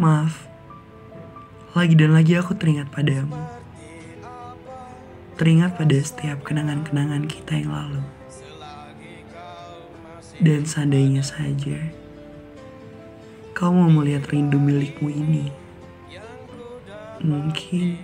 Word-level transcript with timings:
Maaf, 0.00 0.48
lagi 1.76 1.92
dan 1.92 2.16
lagi 2.16 2.32
aku 2.32 2.56
teringat 2.56 2.88
padamu. 2.88 3.36
Teringat 5.36 5.76
pada 5.76 5.92
setiap 6.00 6.40
kenangan-kenangan 6.40 7.28
kita 7.28 7.60
yang 7.60 7.68
lalu. 7.68 8.00
Dan 10.40 10.64
seandainya 10.64 11.20
saja, 11.20 11.76
kau 13.52 13.76
mau 13.76 13.92
melihat 13.92 14.24
rindu 14.32 14.56
milikmu 14.56 15.12
ini, 15.12 15.52
mungkin 17.20 18.00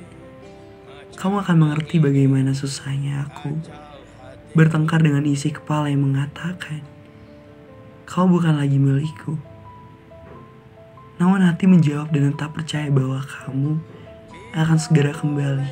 kamu 1.16 1.48
akan 1.48 1.56
mengerti 1.56 1.96
bagaimana 1.96 2.52
susahnya 2.52 3.24
aku 3.24 3.56
bertengkar 4.52 5.00
dengan 5.00 5.24
isi 5.24 5.48
kepala 5.48 5.88
yang 5.88 6.04
mengatakan, 6.04 6.84
kau 8.04 8.28
bukan 8.28 8.60
lagi 8.60 8.76
milikku. 8.76 9.55
Namun 11.16 11.40
hati 11.40 11.64
menjawab 11.64 12.12
dan 12.12 12.36
tak 12.36 12.52
percaya 12.52 12.92
bahwa 12.92 13.24
kamu 13.24 13.80
akan 14.52 14.78
segera 14.80 15.16
kembali 15.16 15.68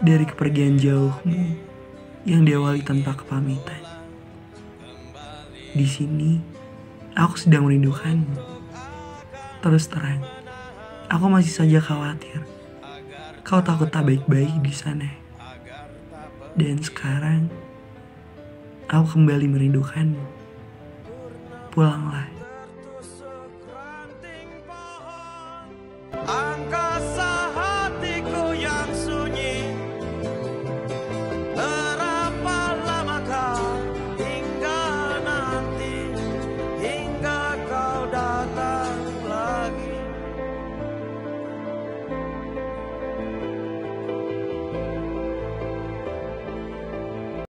dari 0.00 0.24
kepergian 0.24 0.80
jauhmu 0.80 1.56
yang 2.24 2.44
diawali 2.44 2.80
tanpa 2.80 3.16
kepamitan. 3.16 3.80
Di 5.76 5.84
sini, 5.84 6.40
aku 7.12 7.36
sedang 7.36 7.68
merindukanmu. 7.68 8.36
Terus 9.60 9.88
terang, 9.88 10.24
aku 11.12 11.24
masih 11.28 11.52
saja 11.52 11.80
khawatir. 11.80 12.40
Kau 13.44 13.60
takut 13.60 13.92
tak 13.92 14.08
baik-baik 14.08 14.52
di 14.64 14.72
sana. 14.72 15.12
Dan 16.56 16.80
sekarang, 16.80 17.52
aku 18.88 19.20
kembali 19.20 19.46
merindukanmu. 19.48 20.24
Pulanglah. 21.72 22.35